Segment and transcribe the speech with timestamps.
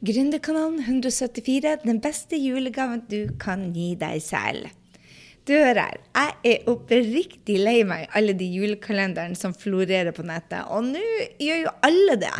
[0.00, 4.70] Gründerkanalen 174, den beste julegaven du kan gi deg selv.
[5.44, 10.62] Du hører, jeg er oppriktig lei meg alle de julekalenderne som florerer på nettet.
[10.72, 11.04] Og nå
[11.42, 12.32] gjør jo alle det.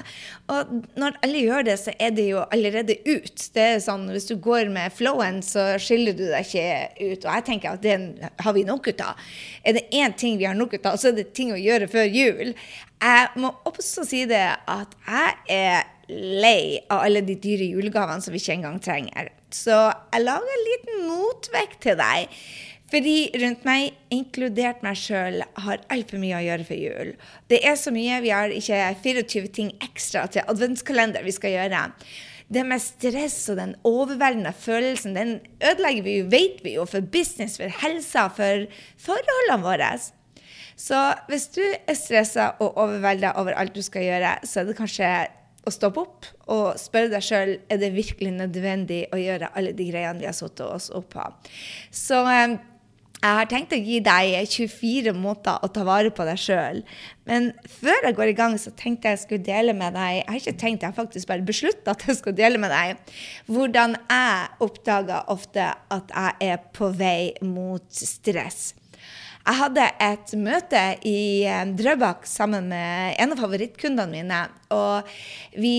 [0.53, 3.45] Og når alle gjør det, så er det jo allerede ut.
[3.52, 7.24] Det er sånn, Hvis du går med flowen, så skiller du deg ikke ut.
[7.27, 9.20] Og jeg tenker at det har vi nok ut av.
[9.64, 11.92] Er det én ting vi har nok ut av, så er det ting å gjøre
[11.92, 12.54] før jul.
[13.00, 18.34] Jeg må også si det at jeg er lei av alle de dyre julegavene som
[18.34, 19.30] vi ikke engang trenger.
[19.55, 22.42] Så jeg lager en liten motvekt til deg.
[22.91, 27.12] Fordi rundt meg, inkludert meg sjøl, har altfor mye å gjøre for jul.
[27.51, 28.18] Det er så mye.
[28.24, 31.84] Vi har ikke 24 ting ekstra til adventskalender vi skal gjøre.
[32.51, 37.06] Det med stress og den overveldende følelsen, den ødelegger vi jo, vet vi jo, for
[37.15, 38.66] business, for helsa, for
[38.98, 39.92] forholdene våre.
[40.80, 40.98] Så
[41.30, 45.12] hvis du er stressa og overvelda over alt du skal gjøre, så er det kanskje
[45.66, 49.91] å stoppe opp og spørre deg sjøl er det virkelig nødvendig å gjøre alle de
[49.91, 51.26] greiene vi har satt oss opp på.
[51.93, 52.57] Så eh,
[53.21, 56.80] jeg har tenkt å gi deg 24 måter å ta vare på deg sjøl.
[57.29, 60.26] Men før jeg går i gang, så tenkte jeg jeg skulle dele med deg Jeg
[60.30, 63.18] har ikke tenkt, jeg har faktisk bare beslutta at jeg skal dele med deg
[63.52, 68.70] hvordan jeg oppdager ofte at jeg er på vei mot stress.
[69.50, 74.42] Jeg hadde et møte i eh, Drøbak sammen med en av favorittkundene mine.
[74.70, 75.09] Og
[75.59, 75.72] vi,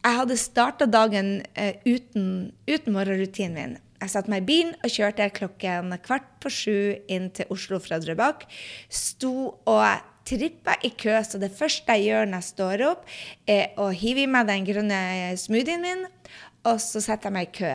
[0.00, 3.76] jeg hadde starta dagen uh, uten, uten morgenrutinen min.
[4.00, 6.78] Jeg satte meg i bilen og kjørte klokken kvart på sju
[7.12, 8.46] inn til Oslo fra Drøbak.
[8.88, 9.34] Sto
[9.68, 9.84] og
[10.28, 13.08] trippa i kø, så det første jeg gjør når jeg står opp,
[13.48, 15.02] er å hive i meg den grønne
[15.40, 16.06] smoothien min,
[16.68, 17.72] og så setter jeg meg i kø.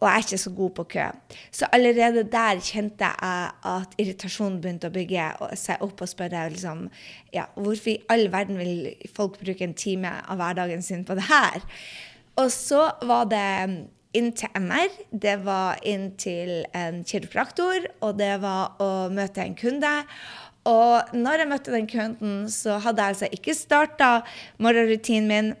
[0.00, 1.06] Og jeg er ikke så god på kø.
[1.54, 5.28] Så allerede der kjente jeg at irritasjonen begynte å bygge
[5.60, 6.86] seg opp og spørre liksom,
[7.34, 11.28] ja, hvorfor i all verden vil folk bruke en time av hverdagen sin på det
[11.30, 11.62] her?
[12.40, 13.44] Og så var det
[14.14, 19.56] inn til MR, det var inn til en kiropraktor, og det var å møte en
[19.58, 19.90] kunde.
[20.64, 24.14] Og når jeg møtte den kunden, så hadde jeg altså ikke starta
[24.58, 25.52] morgenrutinen min.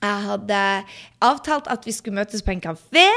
[0.00, 0.60] Jeg hadde
[1.20, 3.08] avtalt at vi skulle møtes på en kafé.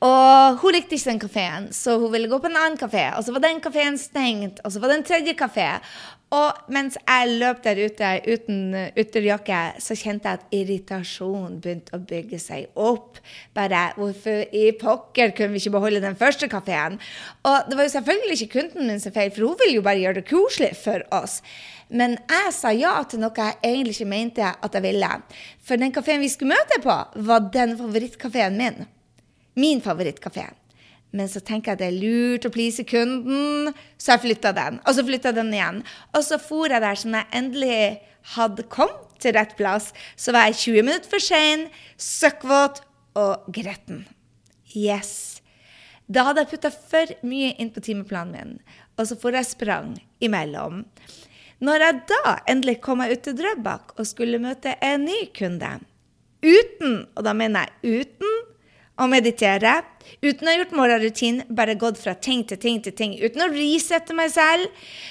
[0.00, 3.10] Og hun likte ikke den kafeen, så hun ville gå på en annen kafé.
[3.16, 5.68] Og så var den kafeen stengt, og så var det en tredje kafé.
[6.30, 12.02] Og mens jeg løp der ute uten ytterjakke, så kjente jeg at irritasjonen begynte å
[12.06, 13.18] bygge seg opp.
[13.56, 17.00] Bare hvorfor i pokker kunne vi ikke beholde den første kafeen?
[17.42, 20.02] Og det var jo selvfølgelig ikke kunden min som feil, for hun ville jo bare
[20.04, 21.40] gjøre det koselig for oss.
[21.90, 25.10] Men jeg sa ja til noe jeg egentlig ikke mente at jeg ville.
[25.66, 28.82] For den kafeen vi skulle møte på, var den favorittkafeen min
[29.60, 30.46] min favorittkafé.
[31.16, 34.78] Men så tenker jeg det er lurt å please kunden, så jeg flytta den.
[34.86, 35.82] Og så flytta den igjen.
[36.14, 37.80] Og så for jeg der som jeg endelig
[38.36, 39.90] hadde kommet til rett plass.
[40.16, 41.66] Så var jeg 20 minutter for sein,
[41.98, 42.82] søkkvåt
[43.18, 44.04] og gretten.
[44.76, 45.40] Yes.
[46.10, 48.54] Da hadde jeg putta for mye inn på timeplanen min,
[48.98, 50.82] og så for jeg sprang imellom.
[51.62, 55.76] Når jeg da endelig kom meg ut til Drøbak og skulle møte en ny kunde,
[56.42, 58.39] uten, og da mener jeg uten
[59.00, 59.80] å meditere.
[60.20, 63.14] Uten å ha gjort morgenrutin, bare gått fra ting til ting til ting.
[63.20, 64.68] Uten å risette meg selv.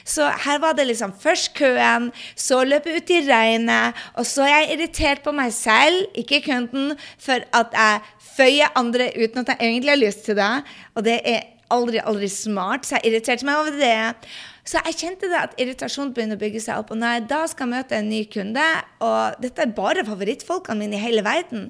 [0.07, 4.53] Så her var det liksom først køen, så løpe ut i regnet, og så er
[4.53, 8.03] jeg irritert på meg selv, ikke kunden, for at jeg
[8.35, 10.51] føyer andre uten at jeg egentlig har lyst til det.
[10.95, 14.29] Og det er aldri, aldri smart, så jeg irriterte meg over det.
[14.69, 16.91] Så jeg kjente det at irritasjon begynner å bygge seg opp.
[16.93, 18.65] Og når jeg da skal møte en ny kunde,
[19.05, 21.69] og dette er bare favorittfolkene mine i hele verden,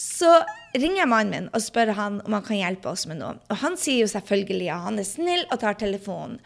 [0.00, 0.30] så
[0.72, 3.36] ringer jeg mannen min og spør han om han kan hjelpe oss med noe.
[3.52, 4.80] Og han sier jo selvfølgelig ja.
[4.86, 6.40] Han er snill og tar telefonen.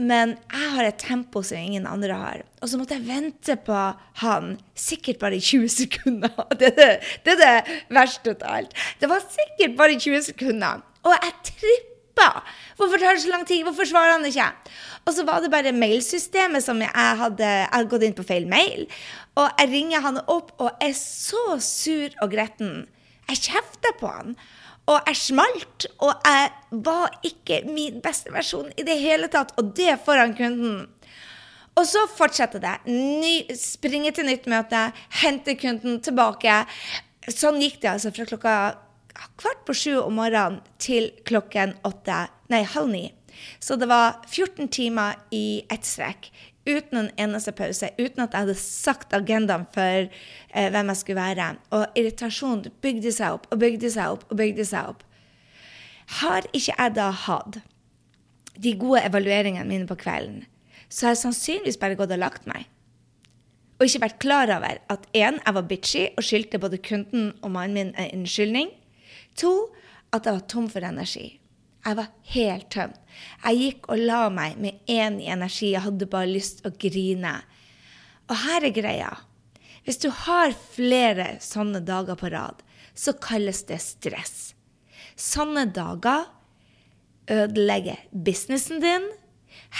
[0.00, 2.42] Men jeg har et tempo som ingen andre har.
[2.64, 3.76] Og så måtte jeg vente på
[4.22, 6.32] han sikkert bare i 20 sekunder.
[6.58, 6.90] Det er det,
[7.28, 8.76] det, er det verste av alt.
[9.00, 10.84] Det var sikkert bare i 20 sekunder.
[11.04, 11.91] Og jeg trippa.
[12.76, 13.62] Hvorfor tar det så lang tid?
[13.66, 14.48] Hvorfor svarer han ikke?
[15.06, 18.48] Og så var det bare mailsystemet som jeg hadde, jeg hadde gått inn på feil
[18.50, 18.86] mail.
[19.38, 22.86] Og jeg ringer han opp og er så sur og gretten.
[23.30, 24.36] Jeg kjefter på han.
[24.90, 26.48] Og jeg smalt, og jeg
[26.84, 29.54] var ikke min beste versjon i det hele tatt.
[29.60, 30.88] Og det foran kunden.
[31.78, 32.74] Og så fortsetter det.
[32.90, 34.88] Ny, springe til nytt møte,
[35.22, 36.64] hente kunden tilbake.
[37.30, 38.56] Sånn gikk det altså fra klokka
[39.40, 43.04] kvart på sju om morgenen til klokken åtte, nei, halv ni.
[43.62, 46.30] Så det var 14 timer i ett strekk
[46.66, 51.22] uten en eneste pause, uten at jeg hadde sagt agendaen for eh, hvem jeg skulle
[51.22, 51.48] være.
[51.74, 55.02] Og irritasjonen bygde seg opp og bygde seg opp og bygde seg opp.
[56.20, 57.62] Har ikke jeg da hatt
[58.62, 60.44] de gode evalueringene mine på kvelden,
[60.92, 62.68] så har jeg sannsynligvis bare gått og lagt meg.
[63.80, 67.50] og ikke vært klar over at én, jeg var bitchy og skyldte både kunden og
[67.50, 68.68] mannen min en unnskyldning.
[69.40, 69.72] To,
[70.12, 71.38] at jeg var tom for energi.
[71.82, 72.98] Jeg var helt tømt.
[73.42, 75.72] Jeg gikk og la meg med én i energi.
[75.72, 77.34] Jeg hadde bare lyst til å grine.
[78.30, 79.10] Og her er greia.
[79.82, 82.62] Hvis du har flere sånne dager på rad,
[82.94, 84.52] så kalles det stress.
[85.18, 86.28] Sånne dager
[87.30, 89.08] ødelegger businessen din,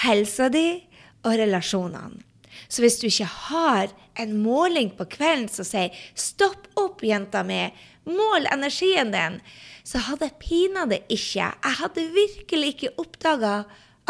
[0.02, 0.82] helsa di
[1.22, 2.22] og relasjonene.
[2.68, 7.72] Så hvis du ikke har en måling på kvelden som sier 'stopp opp, jenta mi',
[8.08, 9.38] mål energien din,
[9.86, 13.54] så hadde jeg pinadø ikke Jeg hadde virkelig ikke oppdaga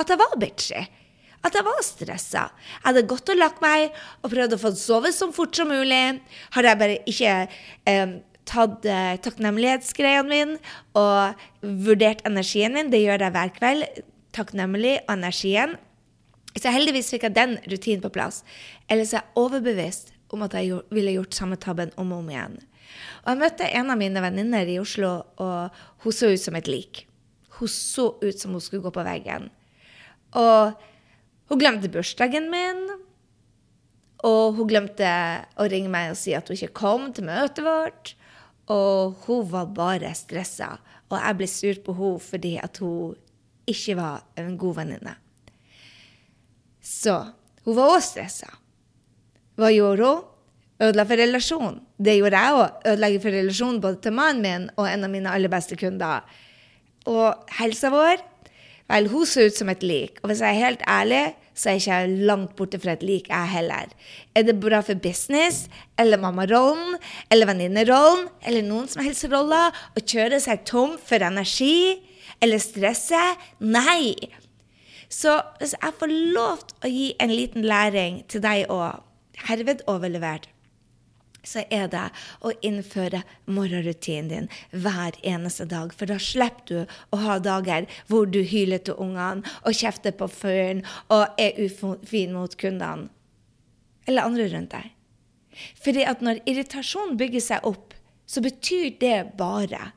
[0.00, 0.82] at jeg var bitchy.
[1.42, 2.42] At jeg var stressa.
[2.54, 3.90] Jeg hadde gått og lagt meg
[4.22, 6.20] og prøvd å få sove så fort som mulig.
[6.54, 7.32] Hadde jeg bare ikke
[7.90, 8.14] eh,
[8.48, 10.58] tatt eh, takknemlighetsgreiene mine
[10.98, 11.42] og
[11.86, 12.92] vurdert energien min.
[12.92, 14.02] Det gjør jeg hver kveld.
[14.32, 15.76] Takknemlig og energien.
[16.54, 18.42] Så heldigvis fikk jeg den rutinen på plass.
[18.86, 22.60] Ellers er jeg overbevist om at jeg ville gjort samme tabben om og om igjen.
[23.22, 25.12] Og jeg møtte en av mine venninner i Oslo,
[25.42, 27.04] og hun så ut som et lik.
[27.58, 29.50] Hun så ut som hun skulle gå på veggen.
[30.38, 30.72] Og
[31.50, 32.86] hun glemte bursdagen min.
[34.26, 35.08] Og hun glemte
[35.58, 38.14] å ringe meg og si at hun ikke kom til møtet vårt.
[38.72, 40.76] Og hun var bare stressa.
[41.10, 43.18] Og jeg ble sur på henne fordi at hun
[43.68, 45.14] ikke var en god venninne.
[46.82, 47.14] Så
[47.66, 48.50] hun var også stressa.
[49.60, 50.28] Hva gjorde hun?
[50.82, 51.78] Ødela for relasjonen.
[51.98, 52.82] Det gjorde jeg òg.
[52.90, 56.26] Ødelegge for relasjonen både til mannen min og en av mine aller beste kunder.
[57.06, 58.28] Og helsa vår
[58.90, 60.18] Vel, hun ser ut som et lik.
[60.20, 61.22] Og hvis jeg er helt ærlig,
[61.56, 63.88] så er jeg ikke langt borte fra et lik, jeg heller.
[64.36, 66.98] Er det bra for business, eller mammarollen,
[67.32, 72.02] eller venninnerollen, eller noen som helst roller å kjøre seg tom for energi,
[72.42, 73.22] eller stresse?
[73.64, 74.12] Nei.
[75.08, 79.00] Så hvis jeg får lov til å gi en liten læring til deg òg,
[79.48, 80.50] herved overlevert,
[81.46, 82.04] så er det
[82.44, 84.48] å innføre morgenrutinen din
[84.84, 85.94] hver eneste dag.
[85.96, 90.30] For da slipper du å ha dager hvor du hyler til ungene og kjefter på
[90.30, 93.10] fyren og er ufin mot kundene
[94.06, 94.90] eller andre rundt deg.
[95.82, 97.92] Fordi at når irritasjon bygger seg opp,
[98.26, 99.92] så betyr det bare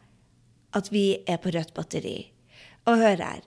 [0.75, 2.17] at vi er på rødt batteri.
[2.85, 3.45] Og hør her.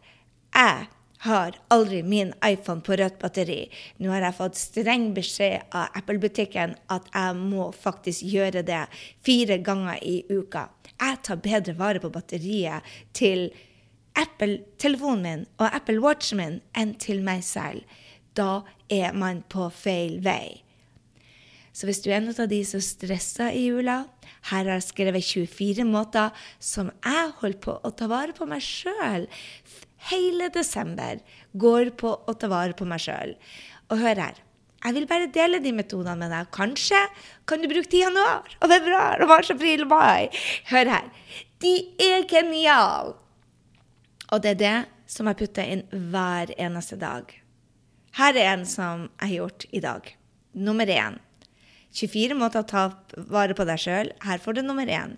[0.57, 3.67] Jeg har aldri min iPhone på rødt batteri.
[3.99, 8.85] Nå har jeg fått streng beskjed av Apple-butikken at jeg må faktisk gjøre det
[9.27, 10.69] fire ganger i uka.
[10.99, 12.87] Jeg tar bedre vare på batteriet
[13.17, 13.49] til
[14.19, 17.83] Apple-telefonen min og Apple Watchen min enn til meg selv.
[18.39, 20.63] Da er man på feil vei.
[21.75, 24.01] Så hvis du er en av de som stresser i jula,
[24.51, 28.65] her har jeg skrevet 24 måter som jeg holder på å ta vare på meg
[28.65, 29.29] sjøl
[30.11, 31.23] hele desember
[31.53, 33.35] går på å ta vare på meg sjøl.
[33.89, 34.43] Og hør her.
[34.79, 36.51] Jeg vil bare dele de metodene med deg.
[36.55, 37.01] Kanskje
[37.51, 40.29] kan du bruke til januar og februar og mars, april og mai.
[40.71, 41.09] Hør her.
[41.63, 43.17] De er geniale!
[44.31, 44.79] Og det er det
[45.11, 47.33] som jeg putter inn hver eneste dag.
[48.19, 50.13] Her er en som jeg har gjort i dag.
[50.55, 51.19] Nummer én.
[51.97, 52.85] 24 måter å ta
[53.33, 54.13] vare på deg sjøl.
[54.23, 55.17] Her får du nummer én.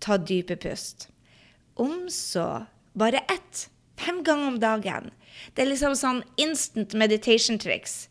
[0.00, 1.08] Ta dype pust.
[1.74, 2.64] Om så
[2.94, 3.68] bare ett
[4.00, 5.10] Fem ganger om dagen.
[5.54, 8.08] Det er liksom sånn instant meditation tricks.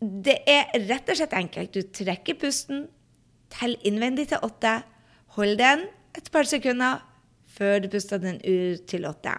[0.00, 1.74] Det er rett og slett enkelt.
[1.74, 2.86] Du trekker pusten,
[3.54, 4.80] tell innvendig til åtte,
[5.38, 7.02] hold den et par sekunder
[7.54, 9.34] før du puster den ut til åtte.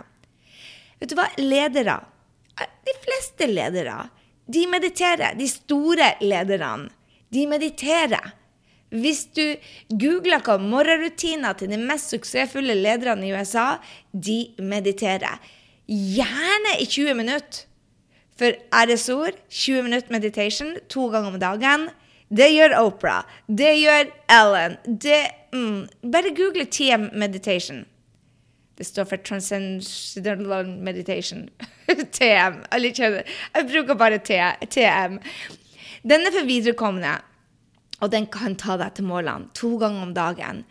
[1.00, 1.27] Vet du hva?
[1.39, 2.00] Ledere,
[2.86, 3.98] de fleste ledere,
[4.48, 5.36] de mediterer.
[5.36, 6.89] De store lederne,
[7.34, 8.34] de mediterer.
[8.96, 9.44] Hvis du
[9.92, 13.75] googler hva morgenrutiner til de mest suksessfulle lederne i USA,
[14.12, 15.40] de mediterer.
[15.88, 17.66] Gjerne i 20 minutter.
[18.36, 21.90] For æresord, 20 minutter meditation to ganger om dagen.
[22.28, 23.22] Det gjør Opera.
[23.48, 24.78] Det gjør Ellen.
[24.86, 25.22] Det,
[25.54, 27.86] mm, bare google TM meditation.
[28.78, 31.48] Det står for Transcendental Meditation.
[32.18, 32.60] TM.
[32.74, 35.20] Jeg bruker bare TM.
[36.04, 37.16] Den er for viderekomne.
[38.04, 40.66] Og den kan ta deg til målene to ganger om dagen.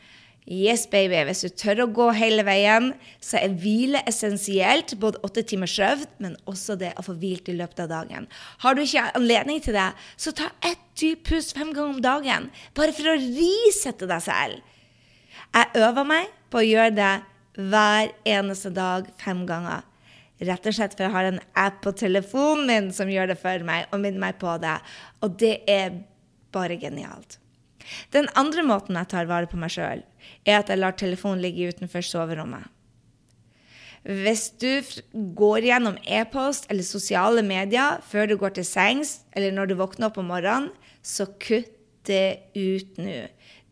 [0.44, 1.16] Yes, baby.
[1.24, 2.90] Hvis du tør å gå hele veien,
[3.24, 4.92] så er hvile essensielt.
[5.00, 8.28] Både åtte timers søvn, men også det å få hvilt i løpet av dagen.
[8.60, 9.88] Har du ikke anledning til det,
[10.20, 12.50] så ta ett dypt pust fem ganger om dagen.
[12.76, 14.60] Bare for å risette deg selv.
[15.54, 17.14] Jeg øver meg på å gjøre det
[17.56, 19.84] hver eneste dag fem ganger.
[20.44, 23.64] Rett og slett for jeg har en app på telefonen min som gjør det for
[23.64, 24.76] meg og minner meg på det.
[25.24, 25.94] Og det er
[26.54, 27.38] bare genialt.
[28.14, 30.04] Den andre måten jeg tar vare på meg sjøl,
[30.46, 32.70] er at jeg lar telefonen ligge utenfor soverommet.
[34.04, 34.84] Hvis du
[35.36, 40.10] går gjennom e-post eller sosiale medier før du går til sengs, eller når du våkner
[40.10, 40.68] opp om morgenen,
[41.00, 41.72] så kutt
[42.04, 43.22] det ut nå.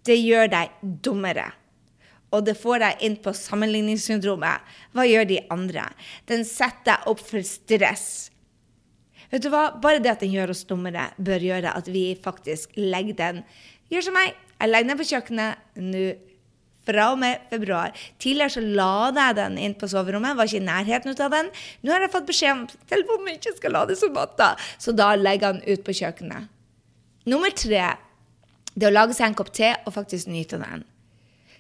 [0.04, 0.72] Det gjør deg
[1.04, 1.50] dummere.
[2.32, 4.64] Og det får deg inn på sammenligningssyndromet.
[4.96, 5.84] Hva gjør de andre?
[6.28, 8.31] Den setter deg opp for stress.
[9.32, 9.70] Vet du hva?
[9.80, 13.46] Bare det at den gjør oss dummere, bør gjøre at vi faktisk legger den
[13.92, 14.36] Gjør som meg.
[14.56, 16.04] Jeg legger den på kjøkkenet nå
[16.86, 17.92] fra og med februar.
[18.22, 21.50] Tidligere så la jeg den inn på soverommet, var ikke i nærheten av den.
[21.82, 25.12] Nå har jeg fått beskjed om at telefonen ikke skal lades om natta, så da
[25.18, 26.48] legger jeg den ut på kjøkkenet.
[27.28, 27.84] Nummer tre
[28.72, 30.86] det å lage seg en kopp te og faktisk nyte den.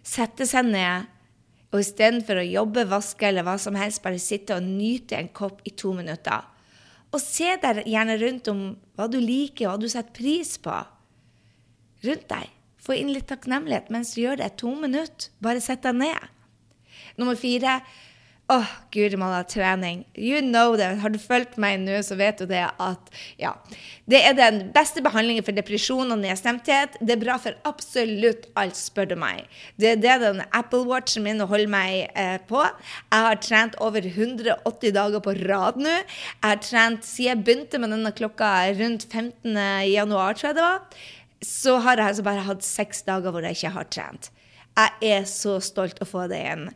[0.02, 1.10] Sette seg ned
[1.72, 5.60] og istedenfor å jobbe, vaske eller hva som helst, bare sitte og nyte en kopp
[5.68, 6.48] i to minutter.
[7.12, 8.62] Og se deg gjerne rundt om
[8.96, 10.74] hva du liker, hva du setter pris på.
[12.06, 12.52] Rundt deg.
[12.82, 14.54] Få inn litt takknemlighet mens du gjør det.
[14.62, 15.30] To minutter.
[15.44, 16.30] Bare sett deg ned.
[17.20, 17.80] Nummer fire
[18.52, 20.02] Åh, oh, guri malla, trening.
[20.14, 20.84] You know det.
[21.00, 23.06] Har du fulgt meg nå, så vet du det at
[23.40, 23.54] ja.
[24.04, 26.98] Det er den beste behandlingen for depresjon og nedstemthet.
[27.00, 29.46] Det er bra for absolutt alt, spør du meg.
[29.80, 32.60] Det er det den Apple Watchen min holder meg eh, på.
[32.60, 35.96] Jeg har trent over 180 dager på rad nå.
[35.96, 39.56] Jeg har trent siden jeg begynte med denne klokka rundt 15.
[39.94, 41.02] januar, tror jeg det var.
[41.40, 44.32] Så har jeg altså bare hatt seks dager hvor jeg ikke har trent.
[44.76, 46.72] Jeg er så stolt å få det igjen.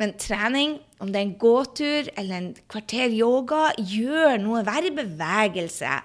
[0.00, 4.64] Men trening, om det er en gåtur eller en kvarter yoga, gjør noe.
[4.64, 5.98] Vær i bevegelse.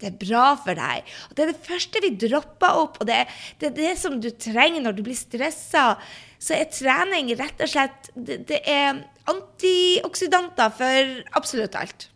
[0.00, 1.04] Det er bra for deg.
[1.28, 3.24] Og det er det første vi dropper opp, og det,
[3.60, 5.94] det er det som du trenger når du blir stressa.
[6.40, 12.08] Så er trening rett og slett Det, det er antioksidanter for absolutt alt.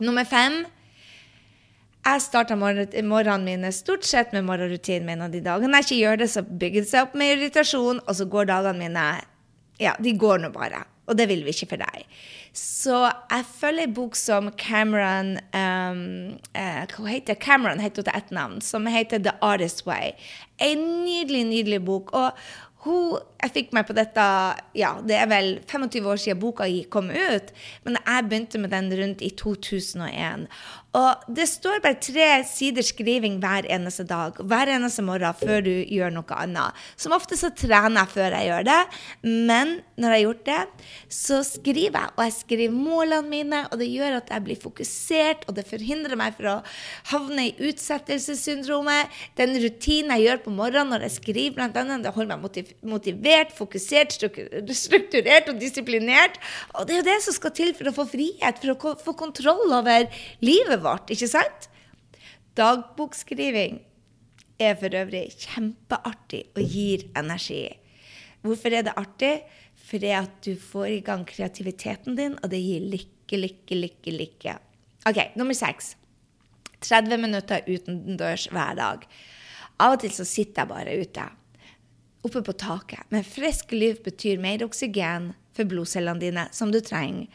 [0.00, 0.62] Nummer fem
[2.00, 5.20] jeg starter morgenene mine stort sett med morgenrutinen min.
[5.26, 8.16] Og de dagene jeg ikke gjør det, så bygger det seg opp med irritasjon, og
[8.16, 9.04] så går dagene mine
[9.80, 10.84] ja, de går nå bare.
[11.10, 12.06] Og det vil vi ikke for deg.
[12.56, 16.00] Så jeg følger en bok som Cameron um,
[16.54, 20.14] uh, Hva heter Cameron heter hun til navn, som heter The Artist Way.
[20.62, 22.12] En nydelig, nydelig bok.
[22.14, 22.36] Og
[22.84, 24.26] hun, jeg fikk meg på dette
[24.78, 27.50] ja, det er vel 25 år siden boka kom ut,
[27.84, 30.46] men jeg begynte med den rundt i 2001.
[30.96, 35.70] Og det står bare tre sider skriving hver eneste dag, hver eneste morgen før du
[35.86, 36.74] gjør noe annet.
[36.98, 38.78] Som ofte så trener jeg før jeg gjør det,
[39.22, 42.14] men når jeg har gjort det, så skriver jeg.
[42.16, 46.18] Og jeg skriver målene mine, og det gjør at jeg blir fokusert, og det forhindrer
[46.18, 46.64] meg fra å
[47.12, 49.14] havne i utsettelsessyndromet.
[49.38, 53.54] Den rutinen jeg gjør på morgenen når jeg skriver, blant annet, det holder meg motivert,
[53.54, 56.42] fokusert, strukturert og disiplinert.
[56.74, 59.14] Og det er jo det som skal til for å få frihet, for å få
[59.22, 60.10] kontroll over
[60.42, 61.68] livet vårt, ikke sant?
[62.58, 63.80] Dagbokskriving
[64.60, 67.64] er for øvrig kjempeartig og gir energi.
[68.44, 69.34] Hvorfor er det artig?
[69.90, 74.54] Fordi at du får i gang kreativiteten din, og det gir lykke, lykke, lykke, lykke.
[75.08, 75.94] OK, nummer seks.
[76.84, 79.04] 30 minutter utendørs hver dag.
[79.80, 81.26] Av og til så sitter jeg bare ute.
[82.28, 83.06] Oppe på taket.
[83.08, 87.26] Men frisk liv betyr mer oksygen for blodcellene dine, som du trenger.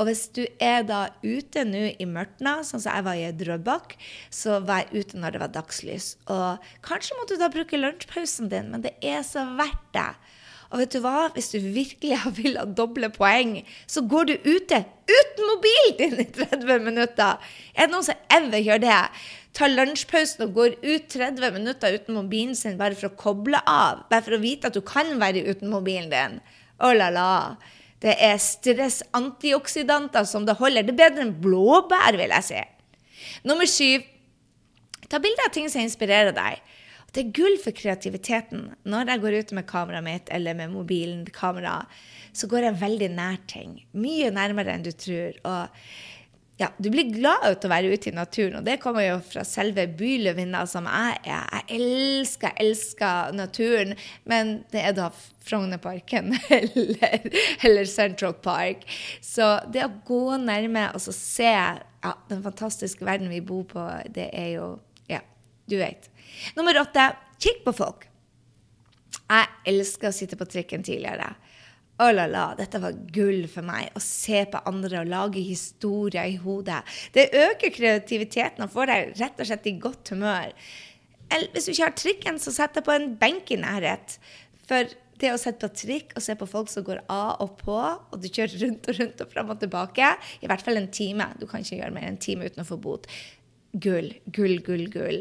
[0.00, 3.96] Og hvis du er da ute nå i mørtna, sånn som jeg var i Drøbak,
[4.32, 6.14] så jeg ute når det var dagslys.
[6.32, 10.10] Og kanskje må du da bruke lunsjpausen din, men det er så verdt det.
[10.72, 11.28] Og vet du hva?
[11.34, 14.80] Hvis du virkelig vil ha doble poeng, så går du ute
[15.12, 17.52] uten mobilen din i 30 minutter.
[17.76, 19.02] Er det noen som ever gjør det?
[19.52, 24.06] Tar lunsjpausen og går ut 30 minutter uten mobilen sin bare for å koble av?
[24.08, 26.40] Bare for å vite at du kan være uten mobilen din?
[26.80, 27.28] Oh la la.
[28.02, 30.86] Det er stress-antioksidanter som det holder.
[30.86, 32.62] Det er bedre enn blåbær, vil jeg si.
[33.46, 34.08] Nummer syv
[35.12, 36.62] ta bilder av ting som inspirerer deg.
[37.12, 38.70] Det er gull for kreativiteten.
[38.88, 41.82] Når jeg går ut med kameraet mitt eller med mobilen, kamera,
[42.32, 43.76] så går jeg veldig nær ting.
[43.92, 45.36] Mye nærmere enn du tror.
[45.44, 45.68] Og
[46.60, 49.42] ja, du blir glad av å være ute i naturen, og det kommer jo fra
[49.46, 51.46] selve byløvinna som jeg er.
[51.48, 53.94] Jeg elsker, elsker naturen,
[54.28, 55.08] men det er da
[55.42, 57.24] Frognerparken eller,
[57.64, 58.84] eller, Central Park.
[59.24, 63.88] Så det å gå nærme og så se ja, den fantastiske verden vi bor på,
[64.14, 64.72] det er jo
[65.10, 65.22] Ja,
[65.66, 66.10] du vet.
[66.54, 67.10] Nummer åtte
[67.42, 68.06] kikk på folk.
[69.32, 71.32] Jeg elsker å sitte på trikken tidligere.
[72.00, 73.90] Oh la la, dette var gull for meg.
[73.94, 76.80] Å se på andre og lage historier i hodet.
[77.14, 80.54] Det øker kreativiteten og får deg rett og slett i godt humør.
[81.32, 84.16] Eller hvis du ikke har trikken, så sett deg på en benk i nærhet.
[84.68, 84.88] For
[85.22, 88.16] det å sitte på trikk og se på folk som går av og på, og
[88.18, 90.08] du kjører rundt og rundt og fram og tilbake,
[90.42, 92.68] i hvert fall en time Du kan ikke gjøre mer enn en time uten å
[92.68, 93.06] få bot
[93.72, 95.20] gull, gull, gull, gull.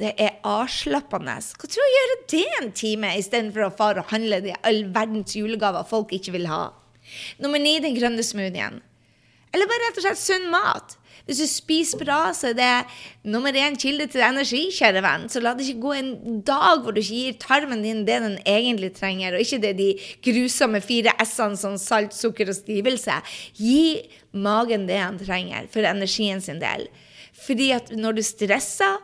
[0.00, 1.36] Det er avslappende.
[1.38, 5.36] Hva tror du gjøre det en time istedenfor å fare og handle de all verdens
[5.38, 6.64] julegaver folk ikke vil ha?
[7.42, 8.80] Nummer ni den grønne smoothien.
[9.52, 10.96] Eller bare rett og slett sunn mat.
[11.22, 12.70] Hvis du spiser bra, så er det
[13.30, 15.28] nummer én kilde til energi, kjære venn.
[15.30, 18.34] Så la det ikke gå en dag hvor du ikke gir tarmen din det den
[18.42, 19.90] egentlig trenger, og ikke det de
[20.24, 23.20] grusomme fire s-ene som salt, sukker og stivelse.
[23.60, 24.02] Gi
[24.34, 26.88] magen det han trenger for energien sin del.
[27.32, 29.00] Fordi at når du stresser,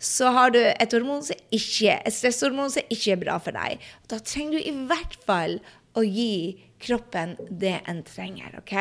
[0.00, 3.82] så har du et hormon som ikke, et stresshormon som ikke er bra for deg.
[4.08, 5.58] Da trenger du i hvert fall
[5.98, 8.56] å gi kroppen det en trenger.
[8.62, 8.74] ok?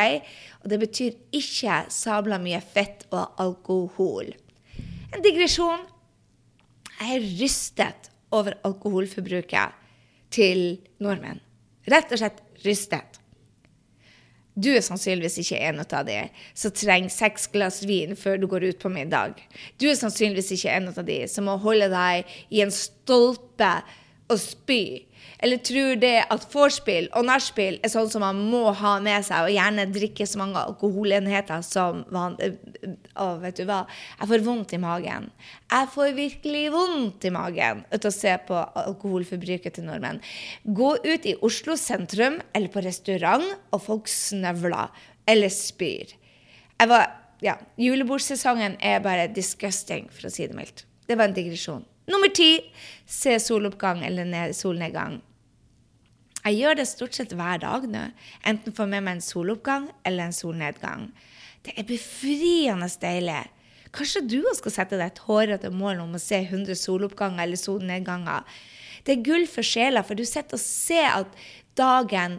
[0.63, 4.31] Og det betyr ikke sabla mye fett og alkohol.
[5.11, 5.83] En digresjon.
[6.99, 9.75] Jeg er rystet over alkoholforbruket
[10.35, 11.39] til nordmenn.
[11.89, 13.18] Rett og slett rystet.
[14.59, 16.17] Du er sannsynligvis ikke en av de
[16.57, 19.39] som trenger seks glass vin før du går ut på middag.
[19.79, 23.71] Du er sannsynligvis ikke en av de som må holde deg i en stolpe
[24.29, 24.81] og spy
[25.39, 29.47] eller tror det at vorspiel og nachspiel er sånn som man må ha med seg,
[29.47, 33.81] og gjerne drikke så mange alkoholenheter som man Å, vet du hva?
[34.19, 35.29] Jeg får vondt i magen.
[35.71, 40.21] Jeg får virkelig vondt i magen ut å se på alkoholforbruket til nordmenn.
[40.63, 44.91] Gå ut i Oslo sentrum eller på restaurant, og folk snøvler
[45.29, 46.15] eller spyr.
[46.79, 47.07] Jeg var
[47.43, 50.85] ja, Julebordsesongen er bare disgusting, for å si det mildt.
[51.07, 51.85] Det var en digresjon.
[52.09, 52.57] Nummer ti
[53.09, 55.19] se soloppgang eller solnedgang.
[56.45, 58.05] Jeg gjør det stort sett hver dag nå.
[58.47, 61.09] Enten får med meg en soloppgang eller en solnedgang.
[61.65, 63.41] Det er befriende deilig.
[63.95, 68.45] Kanskje du skal sette deg et hårete mål om å se 100 soloppganger eller solnedganger.
[69.03, 71.39] Det er gull for sjela, for du sitter og ser at
[71.79, 72.37] dagen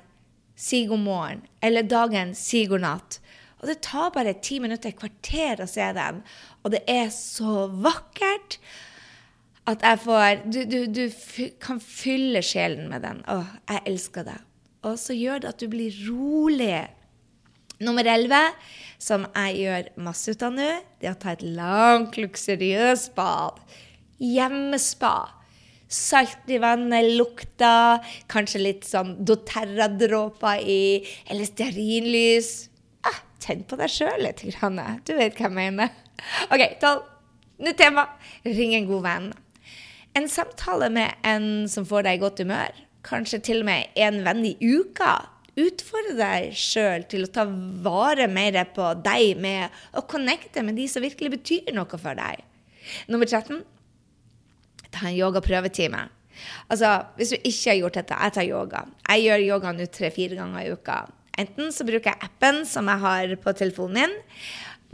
[0.60, 3.18] sier god morgen, eller dagen sier god natt.
[3.60, 6.22] Og det tar bare ti minutter, et kvarter å se dem.
[6.64, 8.60] Og det er så vakkert
[9.68, 11.04] at jeg får Du, du, du
[11.62, 13.20] kan fylle sjelen med den.
[13.28, 14.46] Å, jeg elsker deg.
[14.88, 16.86] Og så gjør det at du blir rolig.
[17.80, 18.56] Nummer 11,
[19.00, 23.60] som jeg gjør masse ut av nå, det er å ta et langt, luksuriøst bad.
[24.20, 25.14] Hjemmespa.
[25.90, 27.98] Salt i vannet, lukta,
[28.30, 30.82] kanskje litt sånn doTERRA-dråper i,
[31.32, 32.52] eller stearinlys.
[33.08, 34.44] Ah, tenn på deg sjøl litt.
[34.54, 34.78] Grann.
[35.08, 35.90] Du vet hva jeg mener.
[36.52, 37.08] OK, tolv.
[37.60, 38.06] Nytt tema.
[38.46, 39.32] Ring en god venn.
[40.18, 44.22] En samtale med en som får deg i godt humør, kanskje til og med en
[44.26, 45.12] venn i uka.
[45.60, 47.44] Utfordre deg sjøl til å ta
[47.84, 52.42] vare mer på deg med å connecte med de som virkelig betyr noe for deg.
[53.10, 53.60] Nummer 13
[54.90, 56.08] ta en yogaprøvetime.
[56.72, 58.84] Altså, hvis du ikke har gjort dette, jeg tar yoga.
[59.06, 60.98] Jeg gjør yoga nå tre-fire ganger i uka.
[61.40, 64.16] Enten så bruker jeg appen som jeg har på telefonen din.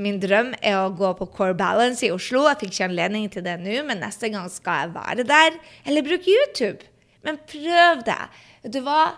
[0.02, 2.44] Min drøm er å gå på Core Balance i Oslo.
[2.50, 5.56] Jeg fikk ikke anledning til det nå, men neste gang skal jeg være der.
[5.88, 6.84] Eller bruke YouTube.
[7.24, 8.20] Men prøv det.
[8.66, 9.16] Vet du hva?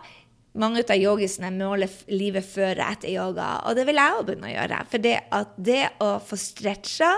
[0.58, 4.48] Mange av yogisene måler livet før og etter yoga, og det vil jeg òg begynne
[4.48, 4.78] å gjøre.
[4.90, 5.12] For det,
[5.68, 7.10] det å få stretcha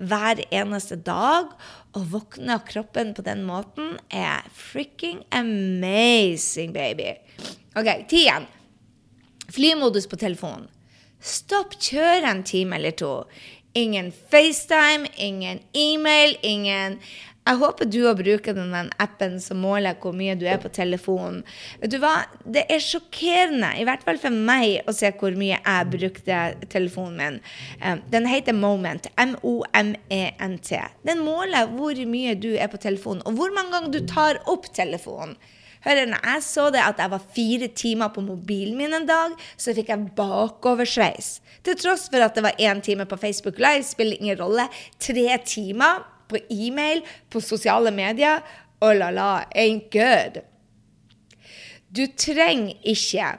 [0.00, 1.52] hver eneste dag
[1.98, 7.12] og våkne av kroppen på den måten, er freaking amazing, baby.
[7.78, 8.48] OK, ti igjen.
[9.50, 10.66] Flymodus på telefonen.
[11.20, 13.14] Stopp, kjør en time eller to.
[13.78, 16.98] Ingen FaceTime, ingen e-mail, ingen
[17.48, 21.40] jeg håper du òg bruker den appen som måler hvor mye du er på telefonen.
[21.80, 22.12] Vet du hva?
[22.44, 27.16] Det er sjokkerende, i hvert fall for meg, å se hvor mye jeg brukte telefonen
[27.18, 27.38] min.
[27.80, 29.08] Eh, den heter Moment.
[29.16, 30.82] M-O-M-E-N-T.
[31.08, 34.68] Den måler hvor mye du er på telefonen, og hvor mange ganger du tar opp
[34.76, 35.34] telefonen.
[35.84, 39.36] Hør, når jeg så det at jeg var fire timer på mobilen min en dag,
[39.56, 41.38] så fikk jeg bakoversveis.
[41.64, 44.68] Til tross for at det var én time på Facebook Live, spiller ingen rolle.
[45.00, 48.44] Tre timer på e-mail, på sosiale medier.
[48.80, 50.42] Oh la la, ain't good.
[51.90, 53.38] Du trenger ikke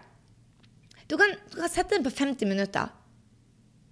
[1.11, 2.91] du kan, du kan sette den på 50 minutter.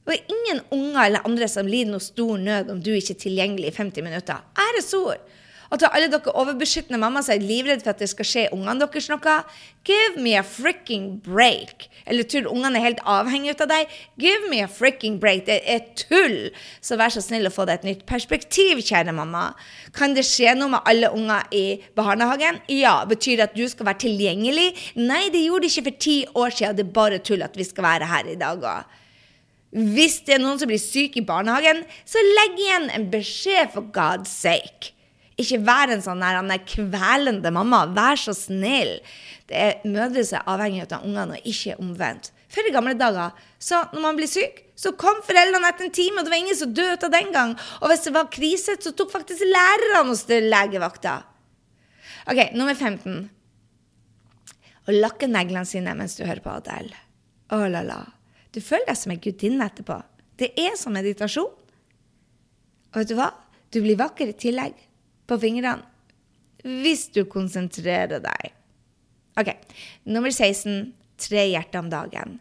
[0.08, 3.20] Det er ingen unger eller andre som lider noe stor nød om du ikke er
[3.26, 4.46] tilgjengelig i 50 minutter.
[4.56, 5.20] Æresord!
[5.70, 8.82] Og til alle dere overbeskyttende mammaer som er livredd for at det skal skje ungene
[8.82, 9.36] deres noe,
[9.86, 11.86] give me a fricking break.
[12.10, 13.94] Eller tror ungene er helt avhengige av deg?
[14.22, 15.46] Give me a fricking break.
[15.46, 16.50] Det er tull.
[16.82, 19.52] Så vær så snill å få deg et nytt perspektiv, kjære mamma.
[19.94, 21.66] Kan det skje noe med alle unger i
[21.98, 22.64] barnehagen?
[22.74, 22.98] Ja.
[23.10, 24.72] Betyr det at du skal være tilgjengelig?
[24.98, 26.80] Nei, det gjorde det ikke for ti år siden.
[26.80, 28.96] Det er bare tull at vi skal være her i dag òg.
[29.70, 33.86] Hvis det er noen som blir syk i barnehagen, så legg igjen en beskjed for
[33.94, 34.96] God's sake.
[35.39, 37.86] Ikke vær en sånn der, kvelende mamma.
[37.95, 38.97] Vær så snill.
[39.47, 42.34] Det er Mødre som er avhengig av ungene, og ikke omvendt.
[42.49, 46.19] Før i gamle dager, så når man blir syk, så kom foreldrene etter en time,
[46.19, 47.56] og det var ingen som døde av den gang.
[47.80, 51.19] Og hvis det var krise, så tok faktisk lærerne hos legevakta.
[52.30, 53.30] OK, nummer 15.
[54.89, 56.97] Å lakke neglene sine mens du hører på Adele.
[57.54, 58.02] Å la la.
[58.54, 59.99] Du føler deg som ei gudinne etterpå.
[60.39, 61.52] Det er som meditasjon.
[62.89, 63.30] Og vet du hva?
[63.69, 64.88] Du blir vakker i tillegg
[65.30, 65.86] på fingrene
[66.84, 68.50] hvis du konsentrerer deg.
[69.39, 69.54] OK.
[70.12, 72.39] Nummer 16 tre hjerter om dagen.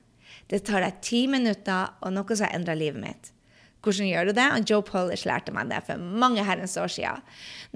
[0.49, 3.33] Det tar deg ti minutter og noe som har endra livet mitt.
[3.85, 4.47] Hvordan gjør du det?
[4.67, 7.23] Joe Polish lærte meg det for mange herrens år siden.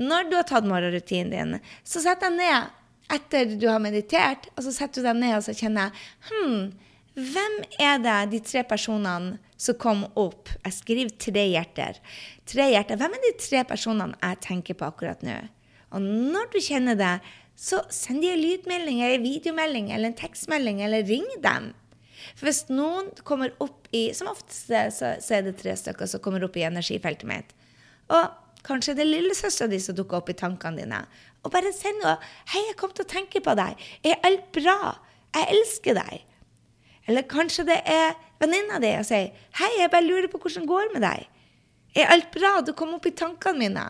[0.01, 2.73] Når du har tatt morgenrutinen din, så sett deg ned
[3.13, 5.93] etter du har meditert, og så setter du deg ned og så kjenner
[6.31, 6.73] hm,
[7.13, 10.49] hvem er det de tre personene som kom opp?
[10.65, 11.99] Jeg skriver tre hjerter.
[12.49, 12.97] Tre hjerter.
[12.97, 15.37] Hvem er de tre personene jeg tenker på akkurat nå?
[15.93, 17.19] Og når du kjenner det,
[17.53, 21.75] så send de en lydmelding eller en videomelding eller en tekstmelding, eller ring dem.
[22.33, 26.23] For hvis noen kommer opp i Som oftest så, så er det tre stykker som
[26.25, 27.51] kommer opp i energifeltet mitt.
[28.09, 28.31] Og
[28.65, 31.03] kanskje det er lillesøstera di som dukker opp i tankene dine.
[31.45, 32.17] Og bare send noe
[32.49, 33.77] 'Hei, jeg kom til å tenke på deg.
[34.01, 34.97] Er alt bra?
[35.37, 36.32] Jeg elsker deg.'
[37.09, 40.69] Eller kanskje det er venninna di og sier 'Hei, jeg bare lurer på hvordan det
[40.69, 41.29] går med deg.'
[41.95, 42.61] Er alt bra?
[42.61, 43.85] Du kom opp i tankene mine.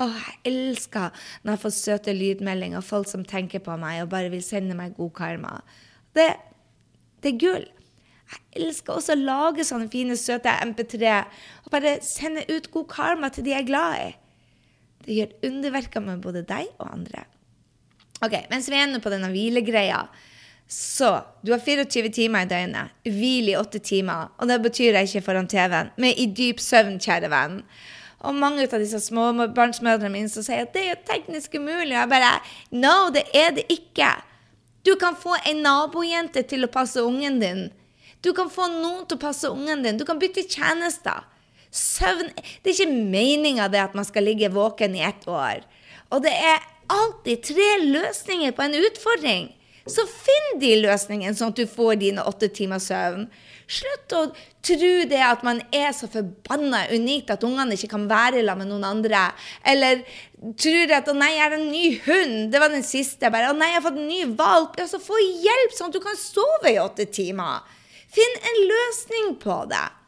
[0.00, 1.10] Å, jeg elsker
[1.42, 4.96] når jeg får søte lydmeldinger, folk som tenker på meg og bare vil sende meg
[4.96, 5.60] god karma.
[6.16, 6.34] Det,
[7.22, 7.66] det er gull.
[8.30, 11.16] Jeg elsker også å lage sånne fine, søte MP3
[11.64, 14.10] og bare sende ut god karma til de jeg er glad i.
[15.06, 17.24] Det gjør underverker med både deg og andre.
[18.20, 20.04] Ok, Mens vi er inne på denne hvilegreia,
[20.70, 22.92] så du har 24 timer i døgnet.
[23.02, 24.28] Hvil i 8 timer.
[24.38, 27.56] Og det betyr jeg ikke foran TV-en, men i dyp søvn, kjære venn.
[28.20, 31.96] Og mange av disse småbarnsmødrene mine som sier at det er jo teknisk umulig.
[31.96, 32.32] Og jeg bare
[32.70, 34.12] No, det er det ikke.
[34.86, 37.66] Du kan få en nabojente til å passe ungen din.
[38.22, 39.98] Du kan få noen til å passe ungen din.
[39.98, 41.24] Du kan bytte tjenester.
[41.70, 42.30] Søvn
[42.62, 45.64] Det er ikke meninga at man skal ligge våken i ett år.
[46.10, 49.50] Og det er alltid tre løsninger på en utfordring.
[49.88, 53.28] Så finn de løsningene, sånn at du får dine åtte timers søvn.
[53.70, 54.22] Slutt å
[54.66, 58.72] tro det at man er så forbanna unikt at ungene ikke kan være sammen med
[58.72, 59.22] noen andre.
[59.64, 60.02] Eller
[60.58, 63.30] tror at 'å nei, jeg har en ny hund', det var den siste.
[63.30, 64.76] Bare 'å nei, jeg har fått en ny valp'.
[64.76, 67.62] Altså, få hjelp, sånn at du kan sove i åtte timer.
[68.10, 69.99] Finn en løsning på det.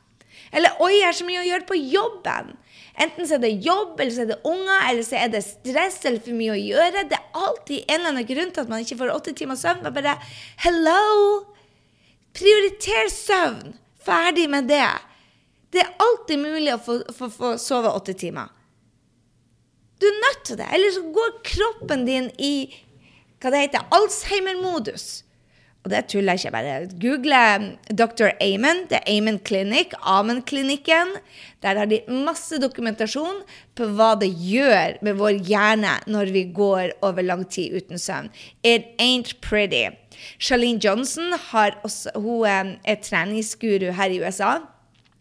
[0.52, 2.56] Eller 'oi, jeg har så mye å gjøre på jobben'.
[3.00, 6.02] Enten så er det jobb, eller så er det unger, eller så er det stress
[6.04, 7.06] eller for mye å gjøre.
[7.08, 9.80] Det er alltid en eller annen grunn til at man ikke får åtte timer søvn.
[9.86, 10.18] Men bare
[10.66, 11.46] hello!
[12.36, 13.74] Prioriter søvn.
[14.02, 14.88] Ferdig med det.
[15.72, 18.50] Det er alltid mulig å få, få, få sove åtte timer.
[20.00, 20.68] Du er nødt til det.
[20.74, 22.54] Eller så går kroppen din i
[23.42, 25.22] hva det heter, Alzheimer-modus.
[25.82, 26.74] Og det tuller jeg ikke bare.
[27.02, 27.38] Google
[27.90, 28.30] Dr.
[28.40, 28.84] Amen.
[28.90, 31.16] Det er Amen Clinic, Amen-klinikken.
[31.62, 33.42] Der har de masse dokumentasjon
[33.74, 38.30] på hva det gjør med vår hjerne når vi går over lang tid uten søvn.
[38.62, 39.90] It ain't pretty.
[40.38, 41.34] Charlene Johnson
[41.82, 44.58] også, hun eh, er treningsguru her i USA.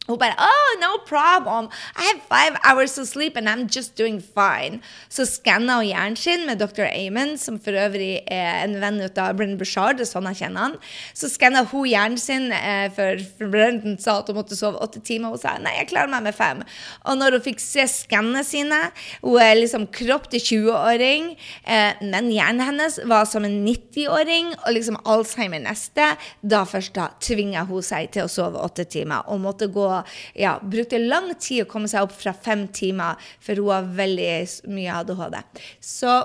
[0.07, 1.69] Hun bare Oh, no problem.
[1.95, 4.81] I have five hours of sleep and I'm just doing fine.
[5.09, 6.87] Så skanna hun hjernen sin med Dr.
[6.89, 10.01] Amon, som for øvrig er en venn ut av Brennan Bushard.
[10.01, 10.77] Sånn jeg kjenner han.
[11.13, 15.03] Så skanna hun hjernen sin, eh, for, for Brennan sa at hun måtte sove åtte
[15.05, 15.35] timer.
[15.35, 16.65] Hun sa nei, jeg klarer meg med fem.
[17.05, 18.81] Og når hun fikk se skannene sine
[19.21, 21.31] Hun er liksom kropp til 20-åring,
[21.69, 26.09] eh, men hjernen hennes var som en 90-åring, og liksom Alzheimer neste.
[26.41, 29.90] Da først da tvinga hun seg til å sove åtte timer og måtte gå
[30.37, 34.29] ja, brukte lang tid å komme seg opp fra fem timer, for hun har veldig
[34.71, 35.41] mye ADHD.
[35.79, 36.19] Så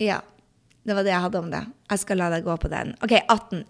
[0.00, 0.20] ja.
[0.80, 1.60] Det var det jeg hadde om det.
[1.92, 2.94] Jeg skal la deg gå på den.
[3.04, 3.66] OK, 18.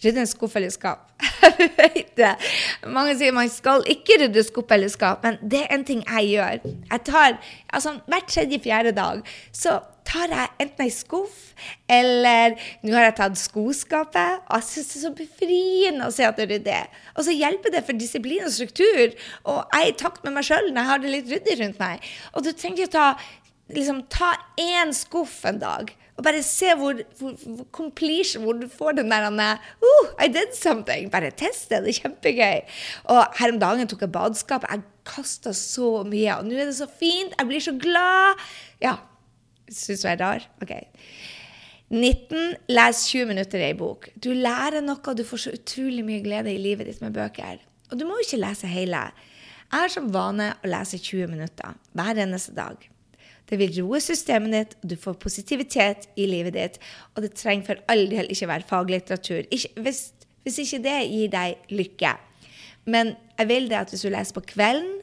[0.00, 1.10] Rydde en skuff eller skap.
[1.60, 2.32] Jeg vet det.
[2.88, 6.30] Mange sier man skal ikke rydde skuff eller skap, men det er en ting jeg
[6.34, 6.62] gjør.
[6.64, 7.36] Jeg tar,
[7.68, 9.20] altså Hver tredje-fjerde dag
[9.52, 11.36] så tar jeg enten ei skuff,
[11.90, 14.40] eller nå har jeg tatt skoskapet.
[14.48, 16.80] Og jeg syns det er så befriende å se at det er ryddig.
[17.14, 19.14] Og så hjelper det for disiplin og struktur.
[19.44, 21.82] Og jeg er i takt med meg sjøl når jeg har det litt ryddig rundt
[21.82, 22.10] meg.
[22.34, 23.06] Og du trenger ikke ta
[23.76, 25.92] liksom, ta én skuff en dag.
[26.20, 30.52] Og bare se hvor, hvor, hvor completion, hvor du får den der uh, I did
[30.52, 31.08] something.
[31.12, 31.82] Bare test det.
[31.86, 32.58] Det er kjempegøy.
[33.14, 34.66] Og her om dagen tok jeg badskap.
[34.68, 36.34] Jeg kasta så mye.
[36.36, 37.32] Og nå er det så fint.
[37.38, 38.44] Jeg blir så glad.
[38.84, 38.98] Ja,
[39.70, 40.46] Syns du jeg er rar?
[40.62, 40.72] OK.
[41.90, 42.56] 19.
[42.70, 44.08] Les 20 minutter i ei bok.
[44.18, 47.62] Du lærer noe, og du får så utrolig mye glede i livet ditt med bøker.
[47.90, 49.04] Og du må jo ikke lese hele.
[49.70, 52.82] Jeg har som vane å lese 20 minutter hver eneste dag.
[53.50, 56.80] Det vil roe systemet ditt, og du får positivitet i livet ditt.
[57.16, 59.42] Og det trenger for all del ikke være faglitteratur.
[59.50, 60.02] Ikke, hvis,
[60.46, 62.14] hvis ikke det gir deg lykke.
[62.90, 65.00] Men jeg vil det at hvis du leser på kvelden,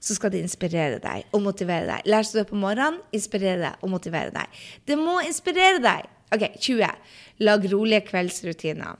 [0.00, 2.06] så skal det inspirere deg og motivere deg.
[2.08, 4.62] Leser du det på morgenen, inspirere deg og motivere deg.
[4.88, 6.08] Det må inspirere deg.
[6.32, 6.88] OK, 20.
[7.44, 8.96] Lag rolige kveldsrutiner.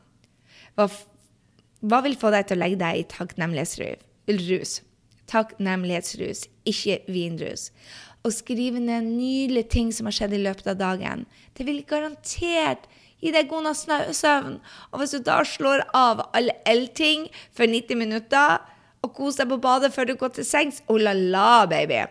[0.76, 0.86] Hva,
[1.80, 4.80] hva vil få deg til å legge deg i takknemlighetsrus?
[5.30, 7.70] Takknemlighetsrus, ikke vinrus.
[8.26, 11.24] Og skrive ned nydelige ting som har skjedd i løpet av dagen.
[11.56, 12.88] Det vil garantert
[13.20, 13.86] gi deg god natts
[14.18, 14.58] søvn.
[14.92, 18.60] Og hvis du da slår av alle L-ting for 90 minutter
[19.00, 22.02] og koser deg på badet før du går til sengs, oh la la, baby.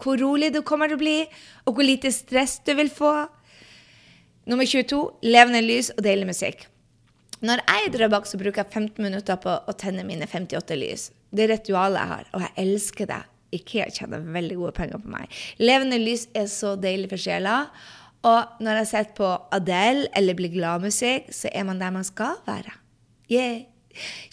[0.00, 1.18] Hvor rolig du kommer til å bli,
[1.64, 3.12] og hvor lite stress du vil få.
[4.50, 6.66] Nummer 22 levende lys og deilig musikk.
[7.44, 11.10] Når jeg i Drøbak, så bruker jeg 15 minutter på å tenne mine 58 lys.
[11.28, 13.20] Det er ritualet jeg har, og jeg elsker det.
[13.54, 15.42] Ikea tjener veldig gode penger på meg.
[15.62, 17.58] Levende lys er så deilig for sjela.
[18.24, 22.38] Og når jeg setter på Adele eller blir gladmusikk, så er man der man skal
[22.46, 22.72] være.
[23.30, 23.64] Yeah.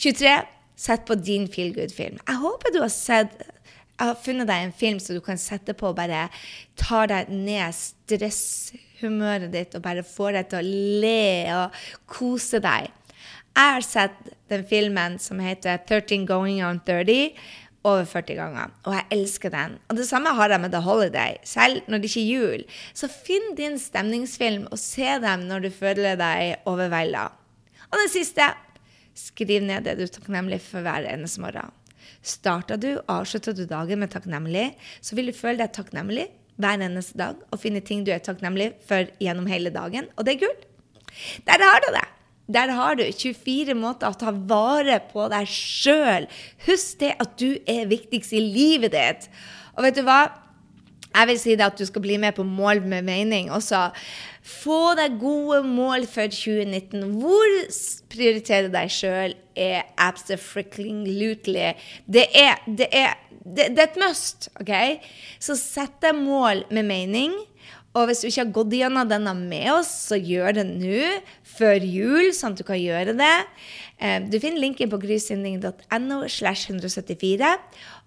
[0.02, 0.36] 23.
[0.82, 2.18] Sett på din feel good-film.
[2.28, 3.36] Jeg håper du har sett
[4.02, 6.24] jeg har funnet deg en film som du kan sette på og bare
[6.80, 11.78] tar deg ned stresshumøret ditt og bare får deg til å le og
[12.10, 12.90] kose deg.
[13.52, 17.36] Jeg har sett den filmen som heter 13 Going on 30
[17.88, 19.78] over 40 ganger, og jeg elsker den.
[19.90, 22.66] Og det samme har jeg med The Holiday, selv når det ikke er jul.
[22.94, 27.30] Så finn din stemningsfilm og se dem når du føler deg overvelda.
[27.90, 28.52] Og den siste
[29.18, 31.74] skriv ned det du er takknemlig for hver eneste morgen.
[32.22, 36.30] Starter du og avslutter du dagen med takknemlig, så vil du føle deg takknemlig
[36.62, 40.10] hver eneste dag og finne ting du er takknemlig for gjennom hele dagen.
[40.16, 40.58] Og det er gull.
[41.50, 42.08] Der har du det.
[42.52, 46.28] Der har du 24 måter å ta vare på deg sjøl.
[46.68, 49.30] Husk det at du er viktigst i livet ditt.
[49.78, 50.24] Og vet du hva?
[51.12, 53.90] Jeg vil si det at du skal bli med på Mål med mening også.
[54.42, 57.04] Få deg gode mål for 2019.
[57.20, 57.58] Hvor
[58.12, 61.74] prioritere deg sjøl er absolutely
[62.08, 64.50] Det er, det er, det, det er et must.
[64.60, 64.74] ok?
[65.40, 67.36] Så sett deg mål med mening.
[67.92, 71.08] Og hvis du ikke har gått gjennom denne med oss, så gjør det nå,
[71.44, 73.34] før jul, sånn at du kan gjøre det.
[74.00, 77.50] Eh, du finner linken på grysynding.no slash 174.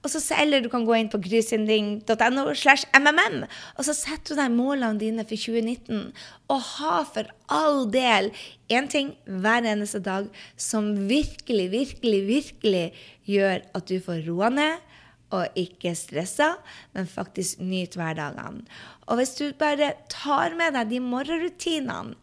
[0.04, 3.44] Og så, eller du kan gå inn på grysynding.no slash mmm.
[3.76, 6.10] Og så setter du deg målene dine for 2019.
[6.48, 8.32] Og ha for all del
[8.72, 12.86] én ting hver eneste dag som virkelig, virkelig, virkelig
[13.28, 14.93] gjør at du får roa ned
[15.32, 16.54] og ikke stressa,
[16.94, 18.64] men faktisk nyt hverdagene.
[19.08, 22.16] Og hvis du bare tar med deg de morgenrutinene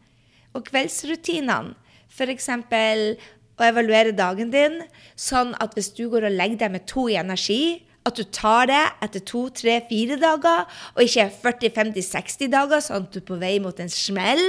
[0.55, 1.75] og kveldsrutinene,
[2.11, 2.49] f.eks.
[2.51, 4.81] å evaluere dagen din,
[5.15, 8.65] sånn at hvis du går og legger deg med to i energi, at du tar
[8.69, 13.37] det etter to, tre, fire dager, og ikke 40-50-60 dager, sånn at du er på
[13.41, 14.41] vei mot en smell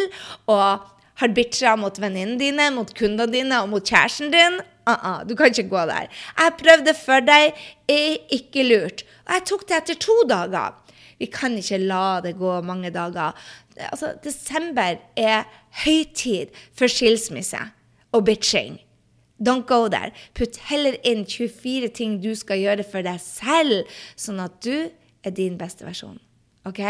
[0.50, 0.88] og
[1.22, 4.60] har bitcha mot venninnene dine, mot kundene dine og mot kjæresten din.
[4.82, 6.06] Uh -uh, du kan ikke gå der.
[6.38, 7.54] Jeg prøvde for deg,
[7.88, 9.04] er ikke lurt.
[9.26, 10.74] Og jeg tok det etter to dager.
[11.18, 13.32] Vi kan ikke la det gå mange dager.
[13.76, 15.44] Altså, desember er
[15.84, 17.58] høytid for skilsmisse
[18.12, 18.80] og bitching.
[19.48, 20.10] Don't go there.
[20.34, 24.90] Putt heller inn 24 ting du skal gjøre for deg selv, sånn at du
[25.24, 26.18] er din beste versjon.
[26.66, 26.82] OK?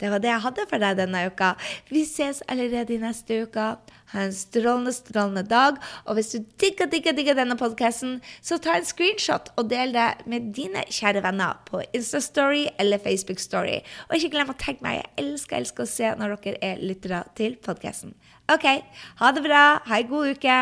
[0.00, 1.54] Det var det jeg hadde for deg denne uka.
[1.92, 3.66] Vi ses allerede i neste uke.
[4.10, 5.78] Ha en strålende, strålende dag.
[6.08, 10.08] Og hvis du digger, digger, digger denne podkasten, så ta en screenshot og del det
[10.30, 13.78] med dine kjære venner på Instastory eller Facebook Story.
[14.08, 15.02] Og ikke glem å tagge meg.
[15.02, 18.16] Jeg elsker, elsker å se når dere er lyttere til podkasten.
[18.50, 18.66] OK,
[19.20, 19.64] ha det bra.
[19.86, 20.58] Ha ei god uke.